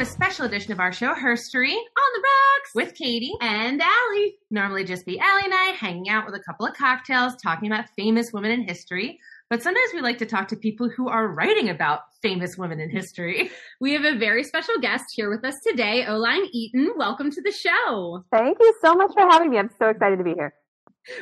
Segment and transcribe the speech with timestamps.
[0.00, 3.34] to a special edition of our show, Herstory, On the rocks with Katie.
[3.42, 4.34] and Allie.
[4.50, 7.90] Normally just be Allie and I hanging out with a couple of cocktails, talking about
[7.98, 9.20] famous women in history.
[9.50, 12.88] But sometimes we like to talk to people who are writing about famous women in
[12.88, 13.50] history.
[13.78, 16.92] We have a very special guest here with us today, Oline Eaton.
[16.96, 18.24] Welcome to the show.
[18.30, 19.58] Thank you so much for having me.
[19.58, 20.54] I'm so excited to be here.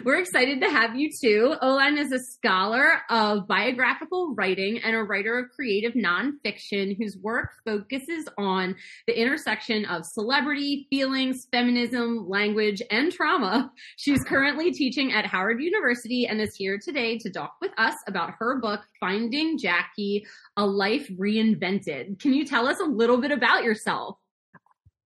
[0.05, 1.55] We're excited to have you too.
[1.63, 7.51] Oline is a scholar of biographical writing and a writer of creative nonfiction whose work
[7.65, 8.75] focuses on
[9.07, 13.71] the intersection of celebrity, feelings, feminism, language, and trauma.
[13.97, 18.35] She's currently teaching at Howard University and is here today to talk with us about
[18.39, 20.27] her book, Finding Jackie,
[20.57, 22.19] A Life Reinvented.
[22.19, 24.19] Can you tell us a little bit about yourself?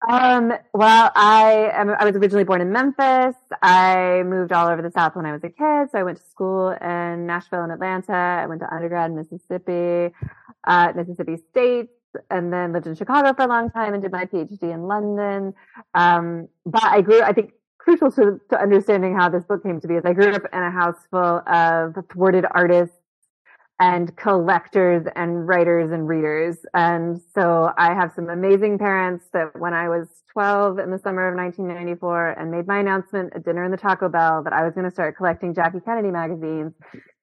[0.08, 3.36] Um, well, I am, I was originally born in Memphis.
[3.62, 5.90] I moved all over the South when I was a kid.
[5.92, 8.12] So I went to school in Nashville and Atlanta.
[8.12, 10.12] I went to undergrad in Mississippi,
[10.66, 11.90] uh, Mississippi State,
[12.30, 15.54] and then lived in Chicago for a long time and did my PhD in London.
[15.94, 19.88] Um, but I grew, I think crucial to, to understanding how this book came to
[19.88, 22.96] be is I grew up in a house full of thwarted artists
[23.82, 26.58] and collectors and writers and readers.
[26.72, 31.26] And so I have some amazing parents that when I was 12 in the summer
[31.26, 34.72] of 1994 and made my announcement at dinner in the Taco Bell that I was
[34.74, 36.74] going to start collecting Jackie Kennedy magazines,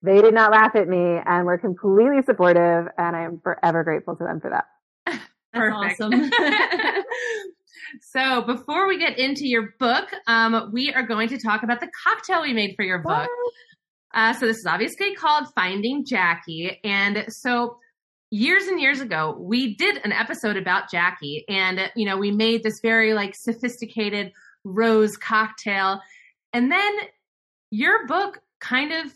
[0.02, 2.88] they did not laugh at me and were completely supportive.
[2.98, 4.66] And I am forever grateful to them for that.
[5.06, 6.02] That's Perfect.
[6.02, 6.30] awesome.
[8.02, 11.90] so before we get into your book, um, we are going to talk about the
[12.04, 13.30] cocktail we made for your book.
[14.14, 16.80] Uh, so this is obviously called Finding Jackie.
[16.84, 17.78] And so
[18.32, 22.64] years and years ago, we did an episode about Jackie and, you know, we made
[22.64, 24.32] this very like sophisticated
[24.64, 26.02] rose cocktail.
[26.54, 26.94] And then
[27.72, 29.14] your book kind of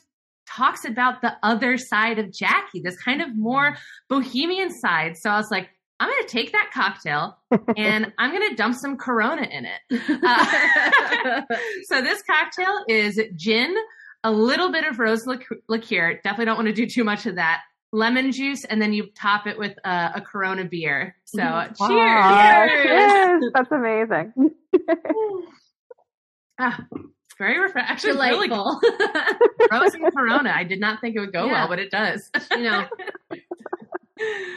[0.48, 3.78] talks about the other side of Jackie, this kind of more
[4.10, 5.18] bohemian side.
[5.18, 7.38] So I was like, I'm going to take that cocktail
[7.78, 10.02] and I'm going to dump some Corona in it.
[10.26, 11.42] Uh,
[11.86, 13.76] so this cocktail is gin,
[14.24, 16.16] a little bit of rose lic- liqueur.
[16.24, 17.62] Definitely don't want to do too much of that.
[17.92, 21.16] Lemon juice, and then you top it with uh, a Corona beer.
[21.26, 21.78] So cheers!
[21.80, 23.44] Aw, cheers.
[23.54, 24.34] That's amazing.
[26.60, 27.90] Ah, it's very refreshing.
[27.90, 28.56] Actually, really good.
[28.56, 29.70] Delightful.
[29.72, 30.52] Rose and Corona.
[30.56, 31.52] I did not think it would go Yeah.
[31.54, 32.30] well, but it does.
[32.52, 32.86] you know.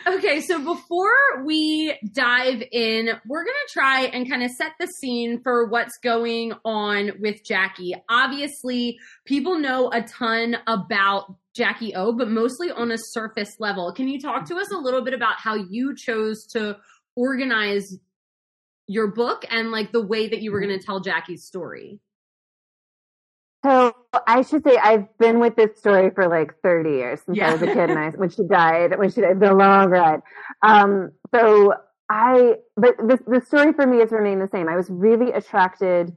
[0.06, 4.86] Okay, so before we dive in, we're going to try and kind of set the
[4.86, 7.94] scene for what's going on with Jackie.
[8.08, 13.92] Obviously, people know a ton about Jackie O, but mostly on a surface level.
[13.92, 16.76] Can you talk to us a little bit about how you chose to
[17.16, 17.98] organize
[18.86, 21.98] your book and like the way that you were going to tell Jackie's story?
[23.66, 23.92] So
[24.26, 27.50] I should say I've been with this story for like 30 years since Yeah.
[27.50, 30.20] I was a kid and I, when she died, when she died, a long ride.
[30.62, 31.74] Um, so
[32.08, 34.68] I, but the, the story for me has remained the same.
[34.68, 36.14] I was really attracted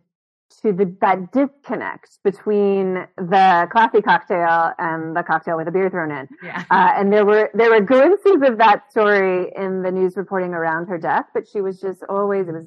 [0.61, 6.11] to the, that disconnect between the classy cocktail and the cocktail with a beer thrown
[6.11, 6.27] in.
[6.43, 6.63] yeah.
[6.69, 10.87] Uh, and there were there were glimpses of that story in the news reporting around
[10.87, 12.65] her death, but she was just always it was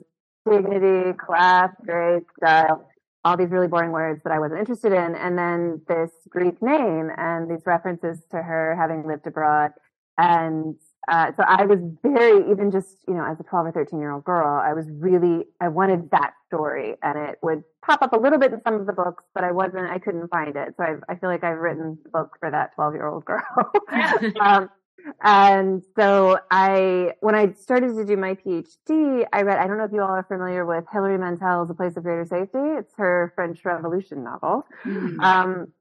[0.49, 2.89] dignity, class, grace, style,
[3.25, 7.11] all these really boring words that I wasn't interested in, and then this Greek name
[7.17, 9.71] and these references to her having lived abroad,
[10.19, 10.77] and
[11.09, 14.13] uh, so I was very even just you know as a twelve or thirteen year
[14.13, 18.19] old girl, I was really I wanted that story, and it would pop up a
[18.19, 20.85] little bit in some of the books, but I wasn't I couldn't find it, so
[20.85, 23.43] I I feel like I've written the book for that twelve year old girl.
[24.41, 24.69] um,
[25.23, 29.85] and so I, when I started to do my PhD, I read, I don't know
[29.85, 32.59] if you all are familiar with Hilary Mantel's A Place of Greater Safety.
[32.59, 34.67] It's her French Revolution novel.
[35.21, 35.73] Um,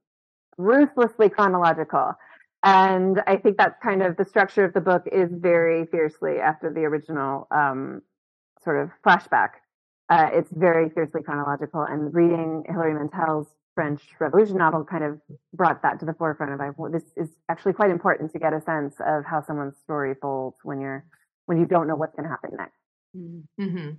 [0.58, 2.14] ruthlessly chronological.
[2.62, 6.72] And I think that's kind of the structure of the book is very fiercely after
[6.72, 8.02] the original, um,
[8.62, 9.50] sort of flashback.
[10.08, 15.20] Uh, it's very fiercely chronological and reading Hilary Mantel's French Revolution novel kind of
[15.52, 18.60] brought that to the forefront of well, this is actually quite important to get a
[18.60, 21.04] sense of how someone's story folds when you're
[21.46, 22.78] when you don't know what's going to happen next.
[23.58, 23.90] hmm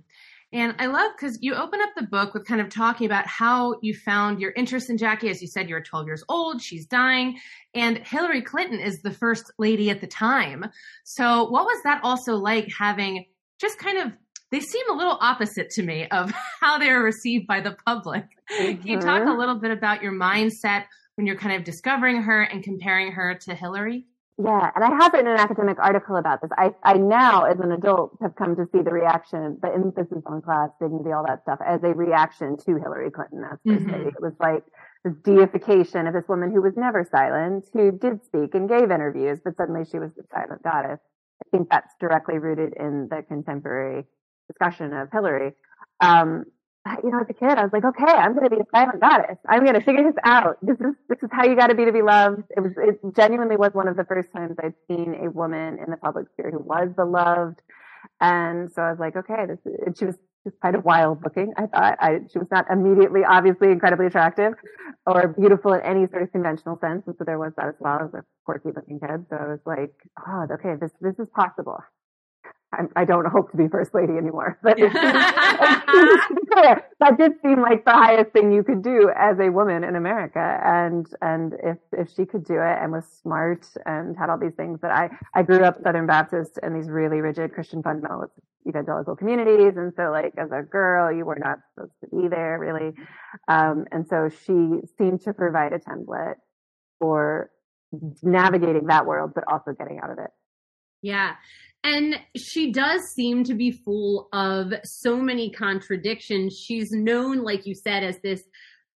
[0.52, 3.76] And I love because you open up the book with kind of talking about how
[3.82, 5.28] you found your interest in Jackie.
[5.28, 7.38] As you said, you're 12 years old, she's dying,
[7.74, 10.64] and Hillary Clinton is the first lady at the time.
[11.04, 13.26] So, what was that also like having
[13.60, 14.12] just kind of
[14.54, 16.30] they seem a little opposite to me of
[16.60, 18.24] how they were received by the public.
[18.56, 19.36] Can you talk a Mhm.
[19.38, 20.84] little bit about your mindset
[21.16, 24.06] when you're kind of discovering her and comparing her to Hillary?
[24.38, 26.50] Yeah, and I have written an academic article about this.
[26.56, 30.40] I, I now, as an adult, have come to see the reaction, the emphasis on
[30.42, 33.92] class, dignity, all that stuff, as a reaction to Hillary Clinton Mhm.
[33.92, 34.08] lady.
[34.10, 34.64] It was like
[35.04, 39.40] this deification of this woman who was never silent, who did speak and gave interviews,
[39.44, 41.00] but suddenly she was the silent goddess.
[41.44, 44.06] I think that's directly rooted in the contemporary
[44.48, 45.52] discussion of Hillary.
[46.00, 46.44] Um,
[47.02, 49.00] you know, as a kid, I was like, okay, I'm going to be a silent
[49.00, 49.38] goddess.
[49.48, 50.58] I'm going to figure this out.
[50.60, 52.42] This is this is how you got to be to be loved.
[52.54, 55.90] It was it genuinely was one of the first times I'd seen a woman in
[55.90, 57.60] the public sphere who was beloved,
[58.20, 59.58] and so I was like, okay, this.
[59.86, 61.54] And she was just kind of wild looking.
[61.56, 64.52] I thought I, she was not immediately, obviously, incredibly attractive
[65.06, 68.00] or beautiful in any sort of conventional sense, and so there was that as well
[68.04, 69.24] as a quirky looking kid.
[69.30, 69.94] So I was like,
[70.28, 71.80] oh, okay, this this is possible.
[72.96, 74.58] I, don't hope to be first lady anymore.
[74.62, 74.76] But
[77.00, 80.60] that did seem like the highest thing you could do as a woman in America.
[80.64, 84.54] And and if if she could do it and was smart and had all these
[84.54, 88.30] things that I I grew up Southern Baptist in these really rigid Christian fundamentalist
[88.66, 92.58] evangelical communities, and so like as a girl, you were not supposed to be there
[92.58, 92.94] really.
[93.48, 96.36] Um, and so she seemed to provide a template
[96.98, 97.50] for
[98.22, 100.30] navigating that world, but also getting out of it.
[101.04, 101.34] Yeah.
[101.84, 106.58] And she does seem to be full of so many contradictions.
[106.58, 108.42] She's known, like you said, as this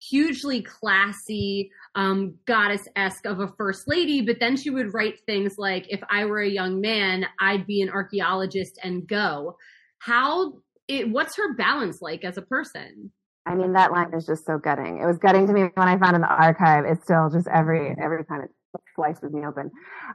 [0.01, 5.55] hugely classy, um, goddess esque of a first lady, but then she would write things
[5.57, 9.57] like, if I were a young man, I'd be an archaeologist and go.
[9.99, 10.53] How
[10.87, 13.11] it, what's her balance like as a person?
[13.45, 15.01] I mean, that line is just so gutting.
[15.01, 16.85] It was gutting to me when I found in the archive.
[16.85, 18.51] It's still just every, every time it
[18.95, 19.71] slices me open.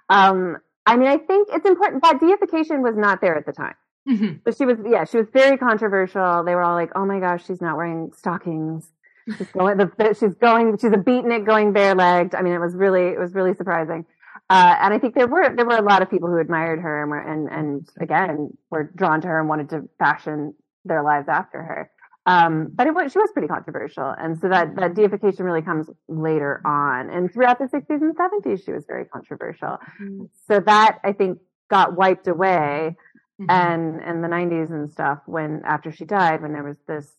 [0.09, 0.57] Um,
[0.87, 3.75] I mean, I think it's important that deification was not there at the time.
[4.09, 4.39] Mm-hmm.
[4.45, 6.43] But she was, yeah, she was very controversial.
[6.45, 8.91] They were all like, "Oh my gosh, she's not wearing stockings.
[9.39, 12.75] She's going, the, she's going, she's a beatnik going bare legged." I mean, it was
[12.75, 14.05] really, it was really surprising.
[14.51, 17.03] Uh, and I think there were there were a lot of people who admired her
[17.03, 20.55] and were and and again were drawn to her and wanted to fashion
[20.85, 21.91] their lives after her.
[22.25, 24.15] Um, but it was, she was pretty controversial.
[24.17, 27.11] And so that, that deification really comes later on.
[27.11, 29.79] And throughout the 60s and 70s, she was very controversial.
[30.01, 30.25] Mm-hmm.
[30.49, 31.39] So that, I think,
[31.69, 32.97] got wiped away.
[33.41, 33.51] Mm-hmm.
[33.51, 37.11] And in the 90s and stuff, when after she died, when there was this,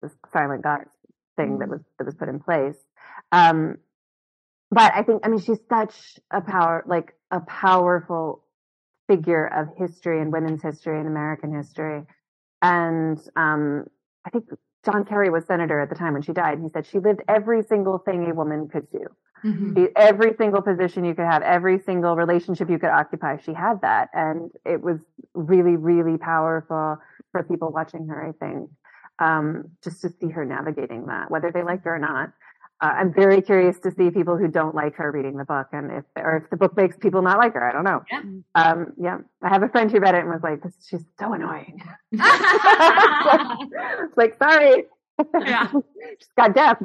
[0.00, 0.84] this silent God
[1.36, 1.58] thing mm-hmm.
[1.58, 2.76] that was, that was put in place.
[3.32, 3.76] Um,
[4.70, 8.44] but I think, I mean, she's such a power, like a powerful
[9.08, 12.04] figure of history and women's history and American history.
[12.62, 13.84] And, um,
[14.24, 14.44] I think
[14.84, 16.54] John Kerry was senator at the time when she died.
[16.54, 19.06] And he said she lived every single thing a woman could do.
[19.44, 19.86] Mm-hmm.
[19.96, 24.08] Every single position you could have, every single relationship you could occupy, she had that.
[24.12, 24.98] And it was
[25.34, 26.98] really, really powerful
[27.32, 28.70] for people watching her, I think,
[29.18, 32.32] um, just to see her navigating that, whether they liked her or not
[32.82, 35.92] uh, I'm very curious to see people who don't like her reading the book, and
[35.92, 37.62] if or if the book makes people not like her.
[37.62, 38.02] I don't know.
[38.10, 38.22] Yeah.
[38.56, 39.18] Um, yeah.
[39.40, 41.80] I have a friend who read it and was like, "She's so annoying."
[42.10, 42.20] it's
[44.16, 44.86] like, sorry.
[45.40, 45.70] Yeah.
[46.18, 46.82] She's got depth.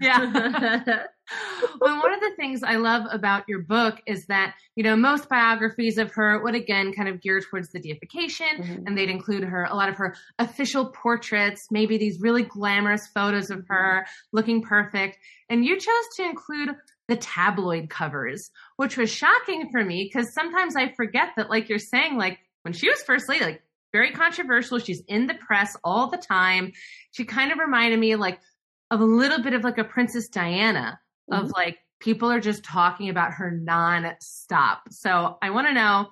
[0.00, 1.04] yeah.
[1.80, 5.28] well, one of the things I love about your book is that, you know, most
[5.28, 8.86] biographies of her would again kind of gear towards the deification mm-hmm.
[8.86, 13.50] and they'd include her, a lot of her official portraits, maybe these really glamorous photos
[13.50, 15.18] of her looking perfect.
[15.48, 16.76] And you chose to include
[17.08, 21.78] the tabloid covers, which was shocking for me because sometimes I forget that, like you're
[21.78, 23.62] saying, like when she was first lady, like
[23.94, 24.80] very controversial.
[24.80, 26.72] She's in the press all the time.
[27.12, 28.40] She kind of reminded me like
[28.90, 30.98] of a little bit of like a Princess Diana
[31.30, 31.44] mm-hmm.
[31.44, 34.82] of like people are just talking about her non-stop.
[34.90, 36.08] So I want to know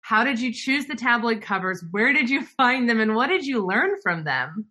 [0.00, 1.82] how did you choose the tabloid covers?
[1.90, 4.66] Where did you find them and what did you learn from them?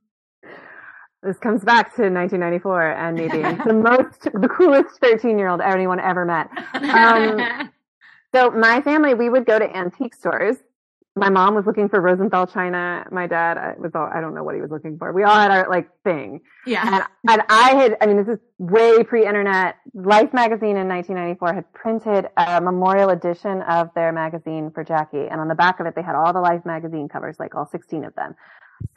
[1.21, 5.59] This comes back to 1994 and me being the most, the coolest 13 year old
[5.59, 6.49] anyone ever met.
[6.75, 7.71] Um,
[8.33, 10.57] so my family, we would go to antique stores
[11.15, 13.05] my mom was looking for Rosenthal china.
[13.11, 15.13] My dad I was all, I don't know what he was looking for.
[15.13, 16.41] We all had our like thing.
[16.65, 16.81] Yeah.
[16.83, 19.75] And, and I had, I mean, this is way pre-internet.
[19.93, 25.27] Life magazine in 1994 had printed a memorial edition of their magazine for Jackie.
[25.29, 27.67] And on the back of it, they had all the Life magazine covers, like all
[27.71, 28.33] 16 of them.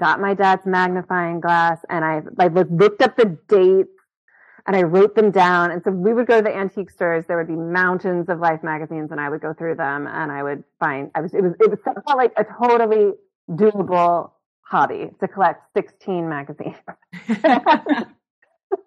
[0.01, 3.96] Got my dad's magnifying glass and I, I looked up the dates
[4.67, 5.71] and I wrote them down.
[5.71, 7.25] And so we would go to the antique stores.
[7.27, 10.43] There would be mountains of Life magazines, and I would go through them, and I
[10.43, 11.11] would find.
[11.15, 11.35] I was.
[11.35, 11.53] It was.
[11.61, 13.13] It was felt like a totally
[13.51, 14.33] doable
[14.63, 16.75] hobby to collect 16 magazines.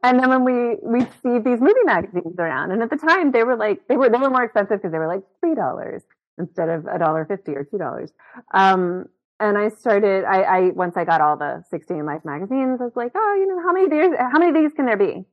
[0.04, 3.44] and then when we we see these movie magazines around, and at the time they
[3.44, 6.04] were like they were they were more expensive because they were like three dollars
[6.38, 8.12] instead of a dollar fifty or two dollars.
[8.54, 9.06] Um,
[9.40, 10.26] and I started.
[10.26, 13.48] I, I once I got all the 16 Life magazines, I was like, oh, you
[13.48, 14.18] know, how many?
[14.18, 15.26] How many of these can there be?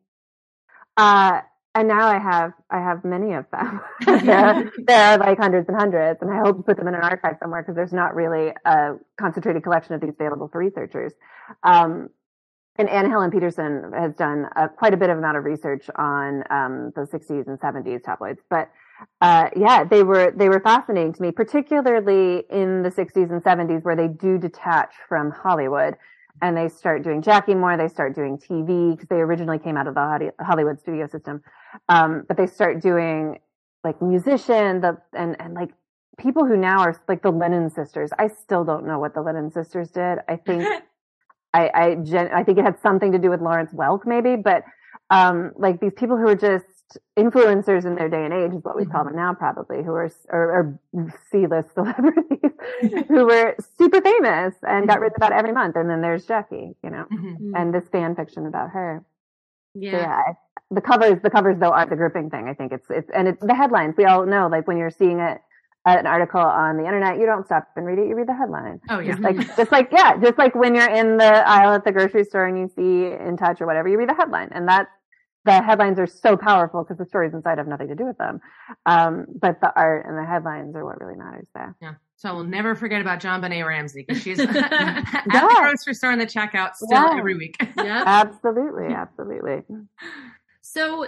[0.96, 1.40] Uh,
[1.74, 3.80] and now I have I have many of them.
[4.06, 7.02] there, there are like hundreds and hundreds, and I hope to put them in an
[7.02, 11.12] archive somewhere because there's not really a concentrated collection of these available for researchers.
[11.62, 12.08] Um,
[12.78, 16.92] and Anne Helen Petersen has done quite a bit of amount of research on um,
[16.94, 18.40] the 60s and 70s tabloids.
[18.50, 18.70] But
[19.20, 23.82] uh, yeah, they were they were fascinating to me, particularly in the 60s and 70s,
[23.84, 25.96] where they do detach from Hollywood
[26.42, 27.76] and they start doing Jackie more.
[27.76, 31.42] They start doing TV because they originally came out of the Hollywood studio system,
[31.88, 33.38] um, but they start doing
[33.84, 35.70] like musician the and and like
[36.18, 38.10] people who now are like the Lennon sisters.
[38.18, 40.18] I still don't know what the Lennon sisters did.
[40.28, 40.64] I think
[41.54, 44.64] I I, gen- I think it had something to do with Lawrence Welk maybe, but
[45.10, 46.66] um, like these people who are just
[47.18, 48.92] influencers in their day and age is what we mm-hmm.
[48.92, 52.52] call them now probably who are or, or c-list celebrities
[53.08, 55.02] who were super famous and got mm-hmm.
[55.02, 57.54] written about every month and then there's jackie you know mm-hmm.
[57.56, 59.04] and this fan fiction about her
[59.74, 59.90] yeah.
[59.90, 60.22] So yeah
[60.70, 63.44] the covers the covers though aren't the grouping thing i think it's it's and it's
[63.44, 65.40] the headlines we all know like when you're seeing it
[65.86, 68.08] an article on the internet, you don't stop and read it.
[68.08, 68.80] You read the headline.
[68.90, 69.12] Oh yeah.
[69.12, 72.24] Just like, just like, yeah, just like when you're in the aisle at the grocery
[72.24, 74.90] store and you see in touch or whatever, you read the headline and that's
[75.46, 78.40] the headlines are so powerful because the stories inside have nothing to do with them.
[78.84, 81.74] Um, but the art and the headlines are what really matters there.
[81.80, 81.94] Yeah.
[82.16, 84.50] So we'll never forget about JonBenét Ramsey because she's at
[85.24, 87.16] the grocery store in the checkout still yeah.
[87.16, 87.56] every week.
[87.78, 88.02] yeah.
[88.06, 88.92] Absolutely.
[88.92, 89.62] Absolutely.
[90.60, 91.06] So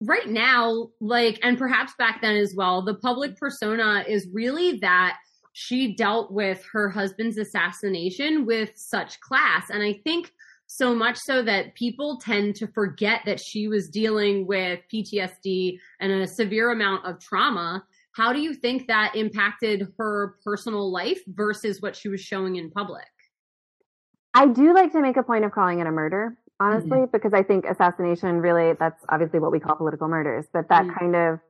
[0.00, 5.18] right now, like, and perhaps back then as well, the public persona is really that
[5.52, 9.70] she dealt with her husband's assassination with such class.
[9.70, 10.32] And I think
[10.66, 16.12] so much so that people tend to forget that she was dealing with PTSD and
[16.12, 17.84] a severe amount of trauma.
[18.12, 22.70] How do you think that impacted her personal life versus what she was showing in
[22.70, 23.04] public?
[24.34, 27.10] I do like to make a point of calling it a murder, honestly, mm-hmm.
[27.12, 30.98] because I think assassination really, that's obviously what we call political murders, but that mm-hmm.
[30.98, 31.40] kind of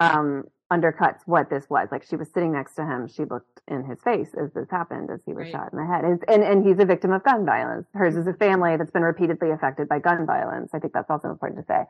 [0.00, 0.44] um,
[0.74, 1.88] undercuts what this was.
[1.90, 3.08] Like she was sitting next to him.
[3.08, 5.52] She looked in his face as this happened, as he was right.
[5.52, 6.04] shot in the head.
[6.04, 7.86] And, and he's a victim of gun violence.
[7.94, 10.70] Hers is a family that's been repeatedly affected by gun violence.
[10.74, 11.84] I think that's also important to say.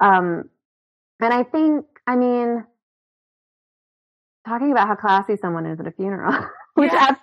[0.00, 0.48] Um,
[1.20, 2.64] and I think, I mean,
[4.46, 6.32] talking about how classy someone is at a funeral,
[6.74, 7.14] which yeah.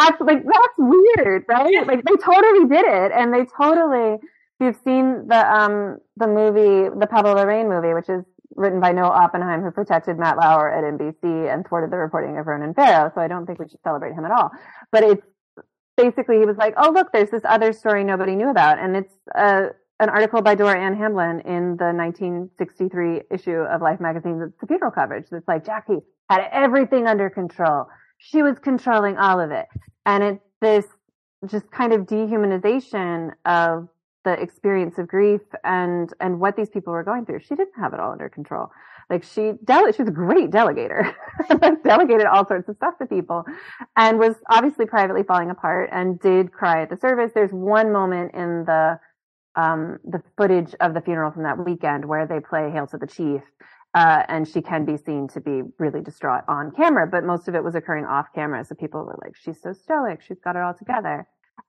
[0.00, 1.86] absolutely, that's weird, right?
[1.86, 4.18] Like they totally did it and they totally,
[4.60, 8.24] you've seen the, um, the movie, the Pablo Larraín movie, which is
[8.58, 12.46] written by Noah Oppenheim, who protected Matt Lauer at NBC and thwarted the reporting of
[12.46, 13.10] Ronan Farrow.
[13.14, 14.50] So I don't think we should celebrate him at all.
[14.90, 15.22] But it's
[15.96, 19.14] basically he was like, "Oh, look, there's this other story nobody knew about," and it's
[19.34, 19.68] uh,
[20.00, 24.40] an article by Dora Ann Hamblin in the 1963 issue of Life magazine.
[24.44, 25.26] It's the funeral coverage.
[25.30, 27.86] That's like Jackie had everything under control.
[28.18, 29.66] She was controlling all of it,
[30.04, 30.84] and it's this
[31.46, 33.88] just kind of dehumanization of
[34.28, 37.40] the experience of grief and and what these people were going through.
[37.40, 38.70] She didn't have it all under control.
[39.08, 41.14] Like she dele- she was a great delegator,
[41.82, 43.44] delegated all sorts of stuff to people,
[43.96, 47.32] and was obviously privately falling apart and did cry at the service.
[47.34, 49.00] There's one moment in the
[49.56, 53.06] um, the footage of the funeral from that weekend where they play "Hail to the
[53.06, 53.42] Chief."
[53.94, 57.54] Uh, and she can be seen to be really distraught on camera, but most of
[57.54, 58.62] it was occurring off camera.
[58.62, 60.20] So people were like, she's so stoic.
[60.20, 61.26] She's got it all together.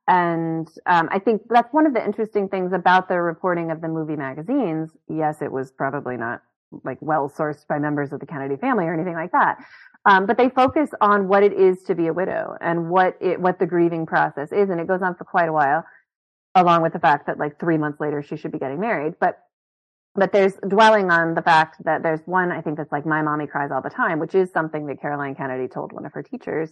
[0.10, 3.88] And um, I think that's one of the interesting things about the reporting of the
[3.88, 4.90] movie magazines.
[5.08, 6.42] Yes, it was probably not
[6.84, 9.64] like well sourced by members of the Kennedy family or anything like that.
[10.06, 13.40] Um, but they focus on what it is to be a widow and what it,
[13.40, 14.72] what the grieving process is.
[14.72, 15.86] And it goes on for quite a while,
[16.56, 19.14] along with the fact that like three months later she should be getting married.
[19.20, 19.38] But
[20.16, 23.48] but there's dwelling on the fact that there's one I think that's like my mommy
[23.48, 26.72] cries all the time, which is something that Caroline Kennedy told one of her teachers.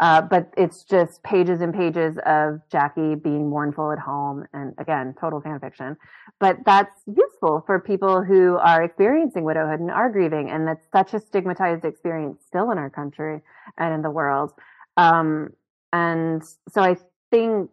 [0.00, 5.14] Uh, but it's just pages and pages of Jackie being mournful at home, and again,
[5.20, 5.96] total fan fiction.
[6.40, 11.14] But that's useful for people who are experiencing widowhood and are grieving, and that's such
[11.14, 13.40] a stigmatized experience still in our country
[13.78, 14.52] and in the world.
[14.96, 15.50] Um,
[15.92, 16.96] and so I
[17.30, 17.70] think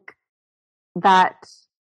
[0.96, 1.48] that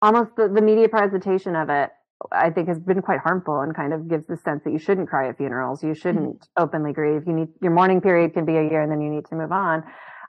[0.03, 1.91] almost the, the media presentation of it
[2.33, 5.09] I think has been quite harmful and kind of gives the sense that you shouldn't
[5.09, 5.83] cry at funerals.
[5.83, 6.63] You shouldn't mm-hmm.
[6.63, 7.23] openly grieve.
[7.27, 9.53] You need your mourning period can be a year and then you need to move
[9.53, 9.85] on.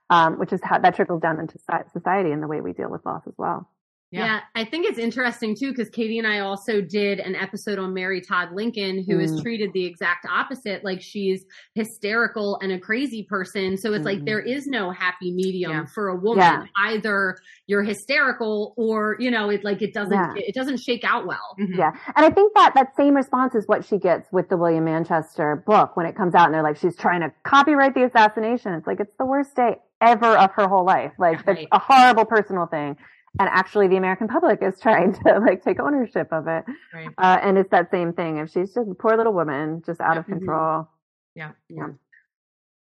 [0.08, 1.58] Um, which is how that trickles down into
[1.92, 3.68] society and the way we deal with loss as well.
[4.16, 4.26] Yeah.
[4.26, 4.40] yeah.
[4.56, 8.22] I think it's interesting too because Katie and I also did an episode on Mary
[8.22, 9.24] Todd Lincoln, who mm.
[9.24, 13.78] is treated the exact opposite, like she's hysterical and a crazy person.
[13.78, 14.06] So it's mm.
[14.06, 14.72] like there mm-hmm.
[14.72, 15.86] no happy medium yeah.
[15.94, 16.44] for a woman.
[16.44, 16.66] Yeah.
[16.78, 21.56] Either you're hysterical or you know it like it doesn't it doesn't shake out well.
[21.60, 21.80] Mm-hmm.
[21.80, 24.86] Yeah, and I think that that same response is what she gets with the William
[24.86, 28.74] Manchester book when it comes out, and they're like she's trying to copyright the assassination.
[28.74, 31.12] It's like it's the worst day ever of her whole life.
[31.18, 31.60] Like right.
[31.60, 32.98] it's a horrible personal thing
[33.40, 36.64] and actually the American public is trying to like take ownership of it.
[36.94, 37.10] Right.
[37.18, 38.38] Uh, and it's that same thing.
[38.38, 40.40] If she's just a poor little woman, just out of mm-hmm.
[40.40, 40.88] control.
[41.36, 41.52] Yeah.
[41.70, 41.90] Yeah.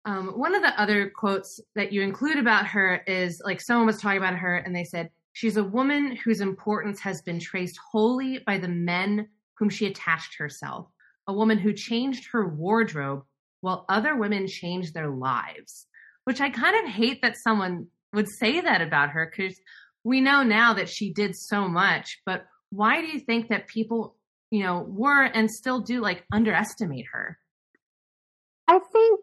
[0.06, 4.00] Um, one of the other quotes that you include about her is like someone was
[4.00, 8.38] talking about her and they said, she's a woman whose importance has been traced wholly
[8.46, 9.28] by the men
[9.58, 10.88] whom she attached herself.
[11.30, 13.22] a woman who changed her wardrobe
[13.60, 15.86] while other women changed their lives.
[16.24, 19.58] Which I kind of hate that someone would say that about her because
[20.04, 24.16] we know now that she did so much, but why do you think that people,
[24.50, 27.38] you know, were and still do like underestimate her?
[28.68, 29.20] I think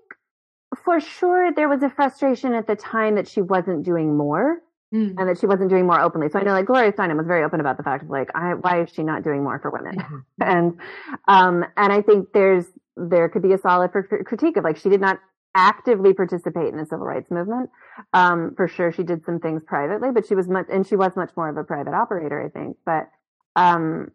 [0.84, 4.62] for sure there was a frustration at the time that she wasn't doing more
[4.94, 5.16] mm.
[5.18, 6.30] and that she wasn't doing more openly.
[6.30, 8.54] So I know like Gloria Steinem was very open about the fact of like, I,
[8.54, 9.98] why is she not doing more for women?
[9.98, 10.18] Mm-hmm.
[10.42, 10.80] and,
[11.28, 12.66] um, and I think there's,
[12.96, 15.20] there could be a solid critique of like, she did not
[15.56, 17.70] actively participate in the civil rights movement.
[18.14, 21.16] Um, for sure she did some things privately, but she was much, and she was
[21.16, 22.78] much more of a private operator, I think.
[22.86, 23.10] But,
[23.56, 24.12] um,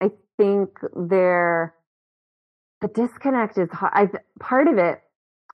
[0.00, 1.74] I think there,
[2.80, 4.08] the disconnect is I,
[4.38, 5.02] part of it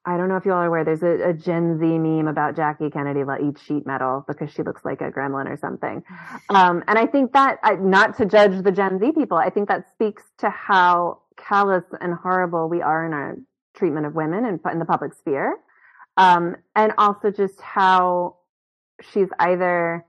[0.04, 2.56] I don't know if you all are aware, there's a, a, Gen Z meme about
[2.56, 6.02] Jackie Kennedy let eat sheet metal because she looks like a gremlin or something.
[6.48, 9.68] Um, and I think that, I, not to judge the Gen Z people, I think
[9.68, 13.36] that speaks to how callous and horrible we are in our
[13.74, 15.56] treatment of women in, in the public sphere.
[16.16, 18.36] Um, and also just how
[19.12, 20.04] she's either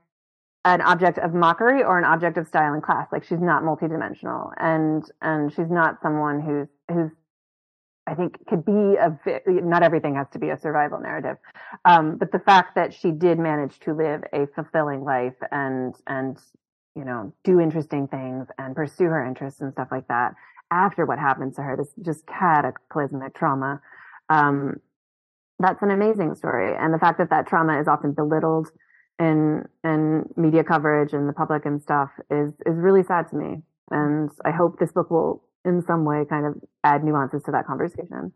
[0.64, 3.08] an object of mockery or an object of style and class.
[3.10, 7.10] Like she's not multidimensional and, and she's not someone who's, who's
[8.06, 11.38] I think could be a not everything has to be a survival narrative,
[11.84, 16.38] um, but the fact that she did manage to live a fulfilling life and and
[16.94, 20.34] you know do interesting things and pursue her interests and stuff like that
[20.74, 23.80] after what happened to her, this just cataclysmic trauma.
[24.28, 24.80] Um,
[25.60, 28.68] that's an amazing story, and the fact that that trauma is often belittled
[29.20, 33.62] in in media coverage and the public and stuff is is really sad to me.
[33.90, 37.66] And I hope this book will in some way kind of add nuances to that
[37.66, 38.32] conversation.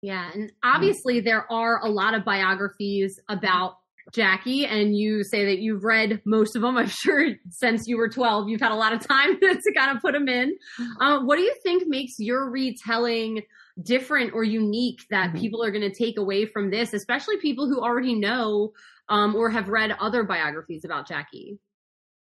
[0.00, 3.78] Yeah, and obviously there are a lot of biographies about
[4.12, 6.76] Jackie, and you say that you've read most of them.
[6.76, 10.02] I'm sure since you were 12, you've had a lot of time to kind of
[10.02, 10.56] put them in.
[11.00, 13.42] Uh, what do you think makes your retelling
[13.82, 15.38] different or unique that mm-hmm.
[15.38, 18.72] people are going to take away from this, especially people who already know
[19.08, 21.58] um, or have read other biographies about Jackie?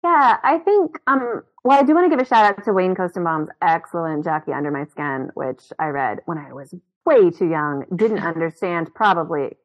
[0.04, 2.93] Yeah, I think, um, well, I do want to give a shout out to Wayne
[2.93, 6.74] Koestenbaum's excellent Jackie Under My Skin, which I read when I was
[7.06, 9.56] way too young, didn't understand probably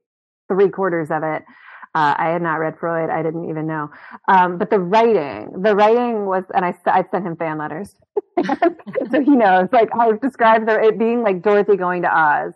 [0.47, 1.43] three quarters of it.
[1.99, 3.11] Uh, I had not read Freud.
[3.11, 3.91] I didn't even know.
[4.29, 7.97] Um, but the writing, the writing was, and I, I sent him fan letters.
[9.11, 12.53] so he knows, like I've described it being like Dorothy going to Oz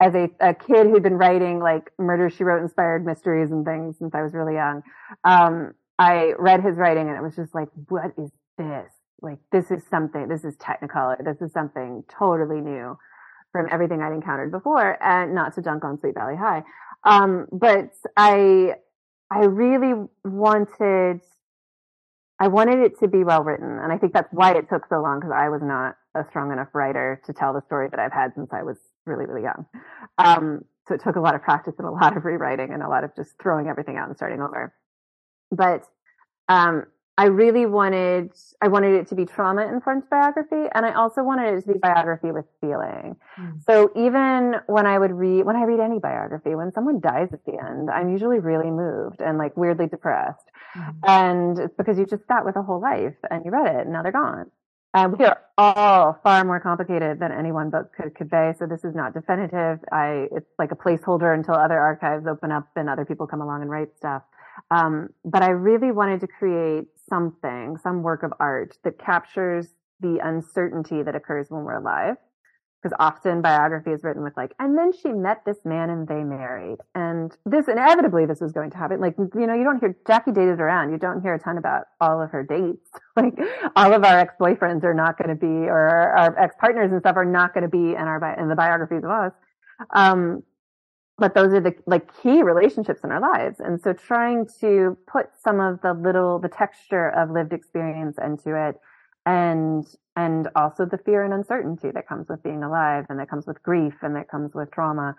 [0.00, 3.98] as a, a kid who'd been writing like murder she wrote inspired mysteries and things
[3.98, 4.82] since I was really young.
[5.24, 8.90] Um, I read his writing and it was just like, what is this?
[9.20, 11.22] Like, this is something, this is technicolor.
[11.22, 12.96] This is something totally new
[13.52, 16.62] from everything I'd encountered before and not to dunk on Sweet Valley High.
[17.04, 18.76] Um, but I,
[19.30, 21.20] I really wanted,
[22.38, 23.78] I wanted it to be well written.
[23.78, 26.52] And I think that's why it took so long because I was not a strong
[26.52, 29.66] enough writer to tell the story that I've had since I was really, really young.
[30.18, 32.88] Um, so it took a lot of practice and a lot of rewriting and a
[32.88, 34.72] lot of just throwing everything out and starting over
[35.50, 35.84] but
[36.48, 36.84] um,
[37.18, 41.54] I really wanted I wanted it to be trauma informed biography, and I also wanted
[41.54, 43.16] it to be biography with feeling.
[43.38, 43.64] Mm.
[43.64, 47.44] So even when I would read when I read any biography, when someone dies at
[47.46, 50.94] the end, I'm usually really moved and like weirdly depressed, mm.
[51.04, 53.92] and it's because you just sat with a whole life and you read it, and
[53.92, 54.50] now they're gone.
[54.92, 58.54] And we are all far more complicated than any one book could convey.
[58.58, 59.80] So this is not definitive.
[59.92, 63.62] I it's like a placeholder until other archives open up and other people come along
[63.62, 64.22] and write stuff.
[64.70, 69.68] Um, but I really wanted to create something, some work of art that captures
[70.00, 72.16] the uncertainty that occurs when we're alive.
[72.82, 76.22] Because often biography is written with like, and then she met this man and they
[76.22, 76.76] married.
[76.94, 79.00] And this inevitably this was going to happen.
[79.00, 80.92] Like, you know, you don't hear Jackie dated around.
[80.92, 82.88] You don't hear a ton about all of her dates.
[83.16, 83.34] like
[83.74, 87.16] all of our ex-boyfriends are not going to be, or our, our ex-partners and stuff
[87.16, 89.32] are not going to be in our, in the biographies of us.
[89.90, 90.42] Um,
[91.18, 93.58] but those are the like key relationships in our lives.
[93.60, 98.54] And so trying to put some of the little, the texture of lived experience into
[98.54, 98.76] it
[99.24, 103.46] and, and also the fear and uncertainty that comes with being alive and that comes
[103.46, 105.14] with grief and that comes with trauma.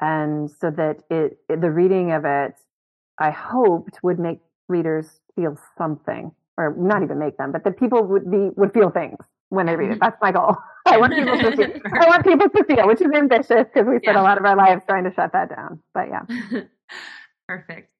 [0.00, 2.54] And so that it, the reading of it,
[3.18, 8.04] I hoped would make readers feel something or not even make them, but that people
[8.04, 9.18] would be, would feel things
[9.52, 9.92] when I read it.
[9.92, 9.98] Mm-hmm.
[10.00, 10.56] That's my goal.
[10.86, 14.16] I want people to feel, I want people to which is ambitious because we spend
[14.16, 14.20] yeah.
[14.20, 15.80] a lot of our lives trying to shut that down.
[15.92, 16.62] But yeah.
[17.48, 17.90] Perfect.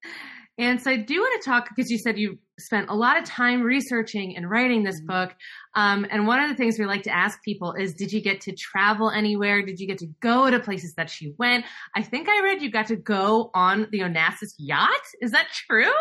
[0.59, 3.25] And so I do want to talk because you said you spent a lot of
[3.25, 5.27] time researching and writing this mm-hmm.
[5.27, 5.35] book.
[5.75, 8.41] Um, and one of the things we like to ask people is, did you get
[8.43, 9.63] to travel anywhere?
[9.65, 11.67] Did you get to go to places that she went?
[11.95, 14.91] I think I read you got to go on the Onassis yacht.
[15.21, 15.93] Is that true?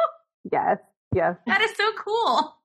[0.52, 0.78] Yes.
[1.14, 1.36] Yes.
[1.46, 2.56] That is so cool.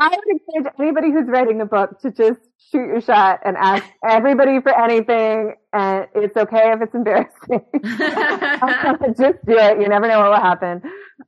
[0.00, 2.40] I would encourage anybody who's writing a book to just
[2.72, 5.54] shoot your shot and ask everybody for anything.
[5.74, 7.60] And it's okay if it's embarrassing.
[9.22, 9.80] just do it.
[9.80, 10.82] You never know what will happen.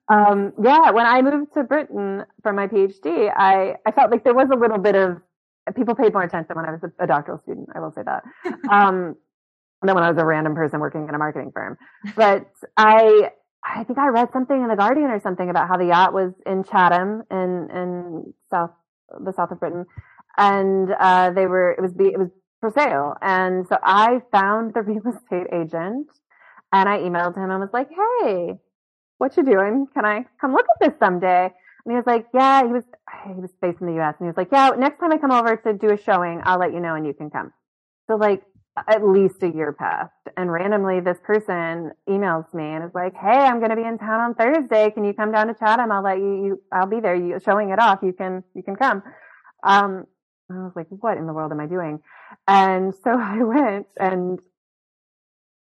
[0.09, 4.35] Um, yeah, when I moved to Britain for my PhD, I, I felt like there
[4.35, 5.19] was a little bit of
[5.77, 7.69] people paid more attention when I was a, a doctoral student.
[7.75, 8.25] I will say that.
[8.71, 9.17] Um,
[9.83, 11.77] than when I was a random person working in a marketing firm.
[12.17, 13.31] But I,
[13.65, 16.33] I think I read something in the Guardian or something about how the yacht was
[16.47, 18.71] in Chatham in in south
[19.25, 19.87] the south of Britain,
[20.37, 23.15] and uh, they were it was it was for sale.
[23.23, 26.09] And so I found the real estate agent,
[26.73, 28.59] and I emailed him and was like, "Hey,
[29.19, 29.87] what you doing?
[29.95, 32.85] Can I come look at this someday?" And he was like, "Yeah." He was
[33.27, 34.17] he was based in the U.S.
[34.19, 36.59] and he was like, "Yeah, next time I come over to do a showing, I'll
[36.59, 37.53] let you know and you can come."
[38.09, 38.43] So like
[38.77, 43.37] at least a year passed and randomly this person emails me and is like, Hey,
[43.37, 44.91] I'm going to be in town on Thursday.
[44.91, 45.93] Can you come down to Chatham?
[45.93, 47.15] I'll let you, you I'll be there.
[47.15, 47.99] You showing it off.
[48.03, 49.03] You can, you can come.
[49.63, 50.07] Um,
[50.51, 52.01] I was like, what in the world am I doing?
[52.49, 54.39] And so I went and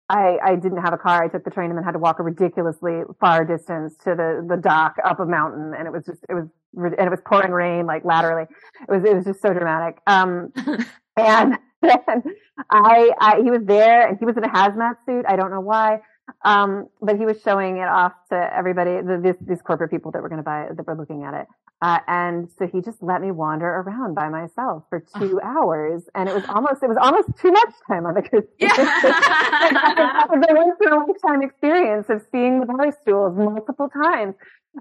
[0.08, 1.24] I, I didn't have a car.
[1.24, 4.46] I took the train and then had to walk a ridiculously far distance to the,
[4.48, 5.74] the dock up a mountain.
[5.76, 8.46] And it was just, it was, and it was pouring rain, like laterally.
[8.88, 9.98] It was, it was just so dramatic.
[10.06, 10.52] Um,
[11.16, 12.22] and then
[12.70, 15.24] I, I, he was there and he was in a hazmat suit.
[15.28, 16.00] I don't know why.
[16.44, 20.22] Um, but he was showing it off to everybody, the, this, these corporate people that
[20.22, 21.46] were going to buy it, that were looking at it.
[21.82, 26.04] Uh, and so he just let me wander around by myself for two hours.
[26.14, 28.44] And it was almost, it was almost too much time on the cruise.
[28.58, 28.68] Yeah.
[28.78, 34.34] it was a once in a lifetime experience of seeing the bar stools multiple times.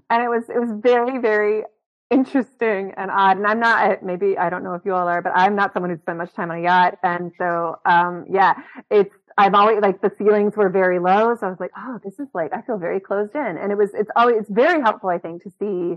[0.09, 1.63] And it was, it was very, very
[2.11, 3.37] interesting and odd.
[3.37, 5.89] And I'm not, maybe, I don't know if you all are, but I'm not someone
[5.89, 6.99] who spent much time on a yacht.
[7.01, 8.53] And so, um, yeah,
[8.91, 11.35] it's, I've always, like, the ceilings were very low.
[11.39, 13.57] So I was like, oh, this is like, I feel very closed in.
[13.57, 15.95] And it was, it's always, it's very helpful, I think, to see,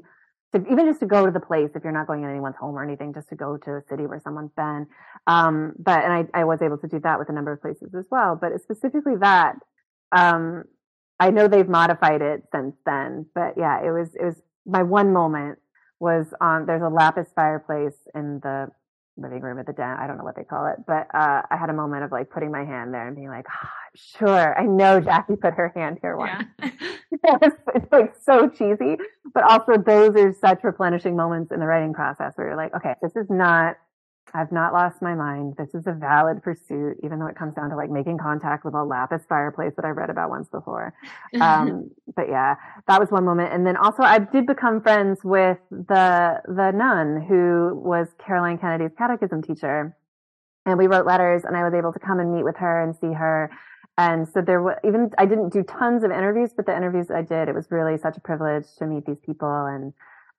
[0.53, 2.77] to even just to go to the place if you're not going in anyone's home
[2.77, 4.87] or anything, just to go to a city where someone's been.
[5.27, 7.93] Um, but, and I, I was able to do that with a number of places
[7.99, 8.39] as well.
[8.41, 9.57] But specifically that,
[10.13, 10.63] um,
[11.19, 15.13] I know they've modified it since then, but yeah, it was, it was my one
[15.13, 15.59] moment
[16.05, 18.69] was on there's a lapis fireplace in the
[19.17, 19.97] living room at the den.
[19.99, 22.31] I don't know what they call it, but uh, I had a moment of like
[22.31, 25.99] putting my hand there and being like, oh, sure, I know Jackie put her hand
[26.03, 26.45] here once.
[26.61, 26.71] Yeah.
[27.43, 28.97] it's, it's like so cheesy,
[29.33, 32.95] but also those are such replenishing moments in the writing process where you're like, okay,
[33.03, 33.77] this is not
[34.33, 35.55] I've not lost my mind.
[35.57, 38.75] This is a valid pursuit, even though it comes down to like making contact with
[38.75, 40.95] a lapis fireplace that I read about once before.
[41.41, 42.55] Um, but yeah,
[42.87, 43.53] that was one moment.
[43.53, 48.97] And then also I did become friends with the, the nun who was Caroline Kennedy's
[48.97, 49.97] catechism teacher.
[50.65, 52.95] And we wrote letters and I was able to come and meet with her and
[52.97, 53.51] see her.
[53.99, 57.23] And so there was even, I didn't do tons of interviews, but the interviews I
[57.23, 59.93] did, it was really such a privilege to meet these people and,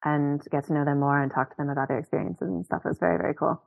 [0.03, 2.81] and get to know them more and talk to them about their experiences and stuff.
[2.85, 3.61] It was very, very cool.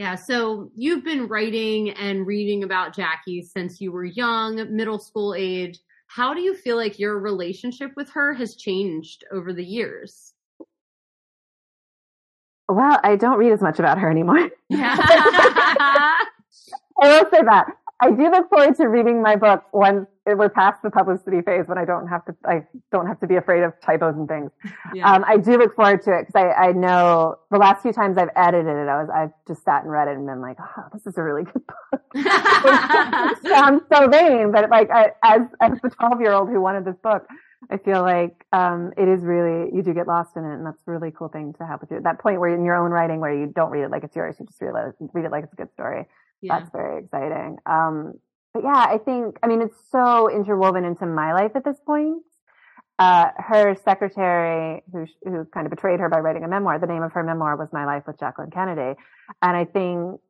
[0.00, 5.34] Yeah, so you've been writing and reading about Jackie since you were young, middle school
[5.36, 5.78] age.
[6.06, 10.32] How do you feel like your relationship with her has changed over the years?
[12.66, 14.48] Well, I don't read as much about her anymore.
[14.72, 16.16] I
[17.02, 17.66] will say that.
[18.00, 21.78] I do look forward to reading my book once we're past the publicity phase when
[21.78, 24.50] I don't have to, I don't have to be afraid of typos and things.
[24.94, 25.12] Yeah.
[25.12, 28.16] Um, I do look forward to it because I, I know the last few times
[28.18, 30.84] I've edited it, I was, I've just sat and read it and been like, oh,
[30.92, 32.02] this is a really good book.
[32.14, 36.84] it sounds so vain, but like I, as, as the 12 year old who wanted
[36.84, 37.26] this book,
[37.70, 40.80] I feel like, um, it is really, you do get lost in it and that's
[40.86, 42.00] a really cool thing to have with you.
[42.00, 44.36] That point where in your own writing where you don't read it like it's yours,
[44.40, 46.06] you just read it, read it like it's a good story.
[46.42, 46.58] Yeah.
[46.58, 47.58] That's very exciting.
[47.66, 48.14] Um,
[48.52, 52.22] but yeah, I think, I mean, it's so interwoven into my life at this point.
[52.98, 57.02] Uh, her secretary, who, who kind of betrayed her by writing a memoir, the name
[57.02, 58.98] of her memoir was My Life with Jacqueline Kennedy.
[59.40, 60.20] And I think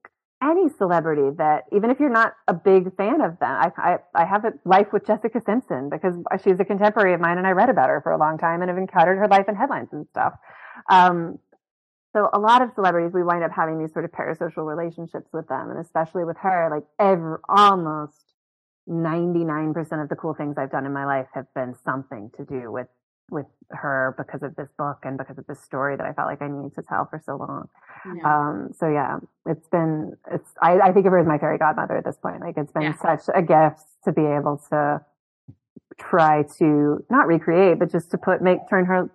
[0.42, 4.24] any celebrity that, even if you're not a big fan of them, I, I, I
[4.24, 7.70] have a life with Jessica Simpson because she's a contemporary of mine and I read
[7.70, 10.34] about her for a long time and have encountered her life in headlines and stuff.
[10.88, 11.38] Um,
[12.12, 15.46] so a lot of celebrities, we wind up having these sort of parasocial relationships with
[15.48, 15.70] them.
[15.70, 18.34] And especially with her, like every, almost
[18.88, 22.72] 99% of the cool things I've done in my life have been something to do
[22.72, 22.88] with,
[23.30, 26.42] with her because of this book and because of this story that I felt like
[26.42, 27.68] I needed to tell for so long.
[28.16, 28.22] Yeah.
[28.24, 31.96] Um, so yeah, it's been, it's, I, I, think of her as my fairy godmother
[31.96, 32.40] at this point.
[32.40, 32.96] Like it's been yeah.
[33.00, 35.00] such a gift to be able to
[35.96, 39.10] try to not recreate, but just to put, make, turn her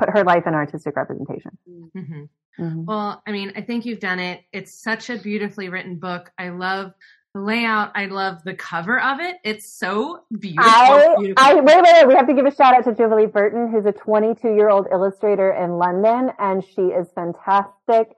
[0.00, 1.52] put her life in artistic representation.
[1.68, 2.22] Mm-hmm.
[2.58, 2.84] Mm-hmm.
[2.84, 4.40] Well, I mean, I think you've done it.
[4.52, 6.30] It's such a beautifully written book.
[6.38, 6.92] I love
[7.34, 7.92] the layout.
[7.94, 9.36] I love the cover of it.
[9.44, 10.64] It's so beautiful.
[10.68, 11.44] I, beautiful.
[11.44, 12.08] I wait, wait, wait.
[12.08, 14.88] We have to give a shout out to Jubilee Burton, who's a 22 year old
[14.90, 18.08] illustrator in London, and she is fantastic.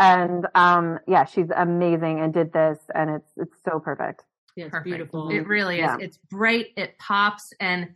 [0.00, 4.22] And um, yeah, she's amazing and did this, and it's it's so perfect.
[4.56, 4.84] Yeah, it's Perfect.
[4.86, 5.30] beautiful.
[5.30, 5.96] It really Yeah.
[5.96, 6.02] is.
[6.04, 6.66] It's bright.
[6.76, 7.90] It pops, and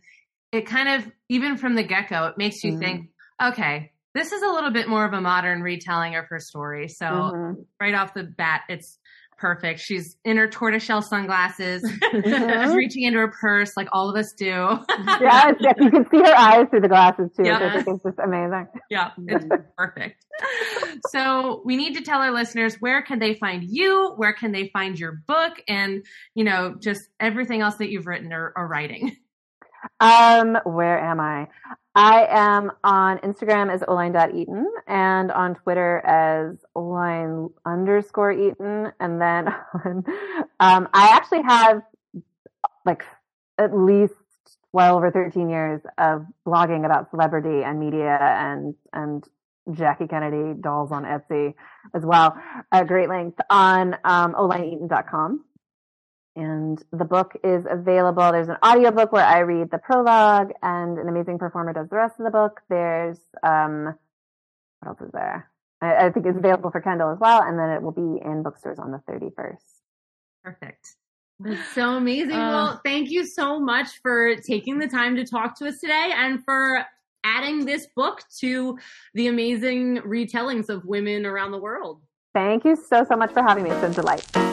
[0.51, 2.79] it kind of even from the get go, it makes you Mhm.
[2.79, 3.09] think,
[3.41, 6.87] okay, this is a little bit more of a modern retelling of her story.
[6.87, 7.65] So Mhm.
[7.79, 8.97] right off the bat, it's
[9.37, 9.79] perfect.
[9.79, 11.81] She's in her tortoiseshell sunglasses.
[12.11, 12.75] She's Mhm.
[12.75, 14.45] reaching into her purse like all of us do.
[15.21, 17.43] yes, yes, you can see her eyes through the glasses too.
[17.45, 17.63] Yeah.
[17.63, 18.67] which I think is just amazing.
[18.89, 19.45] yeah, it's
[19.77, 20.25] perfect.
[21.09, 24.67] So we need to tell our listeners where can they find you, where can they
[24.73, 29.15] find your book, and you know just everything else that you've written or, or writing.
[30.01, 31.47] Um, where am I?
[31.95, 38.91] I am on Instagram as oline.eaton and on Twitter as oline underscore eaton.
[38.99, 40.03] And then on,
[40.59, 41.81] um, I actually have
[42.85, 43.03] like
[43.57, 44.13] at least
[44.71, 49.23] 12 or 13 years of blogging about celebrity and media and, and
[49.71, 51.53] Jackie Kennedy dolls on Etsy
[51.93, 52.37] as well
[52.71, 55.43] at great length on, um, olineeaton.com
[56.39, 58.31] and the book is available.
[58.31, 62.15] There's an audiobook where I read the prologue and an amazing performer does the rest
[62.17, 62.61] of the book.
[62.69, 63.95] There's, um,
[64.79, 65.49] what else is there?
[65.81, 67.41] I, I think it's available for Kindle as well.
[67.41, 69.57] And then it will be in bookstores on the 31st.
[70.43, 70.95] Perfect.
[71.41, 72.31] That's so amazing.
[72.31, 76.11] Uh, well, thank you so much for taking the time to talk to us today
[76.15, 76.85] and for
[77.25, 78.77] adding this book to
[79.13, 82.01] the amazing retellings of women around the world.
[82.33, 83.71] Thank you so, so much for having me.
[83.71, 84.48] It's been a delight.